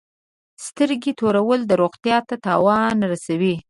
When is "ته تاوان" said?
2.27-2.97